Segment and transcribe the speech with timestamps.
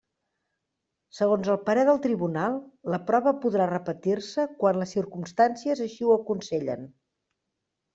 [1.17, 2.57] Segons el parer del tribunal,
[2.95, 6.95] la prova podrà repetir-se quan les circumstàncies així ho aconsellen.